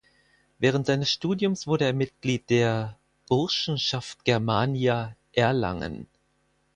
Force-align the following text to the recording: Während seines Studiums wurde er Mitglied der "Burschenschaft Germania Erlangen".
Während 0.57 0.87
seines 0.87 1.11
Studiums 1.11 1.67
wurde 1.67 1.85
er 1.85 1.93
Mitglied 1.93 2.49
der 2.49 2.97
"Burschenschaft 3.27 4.25
Germania 4.25 5.15
Erlangen". 5.31 6.07